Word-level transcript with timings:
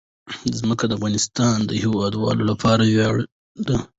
ځمکه 0.59 0.83
د 0.87 0.91
افغانستان 0.97 1.57
د 1.65 1.71
هیوادوالو 1.83 2.43
لپاره 2.51 2.83
ویاړ 2.91 3.15
دی. 3.67 3.77